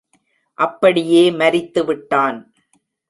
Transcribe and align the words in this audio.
அப்படியே 0.57 1.31
மரித்து 1.31 1.83
விட்டான்! 1.85 2.39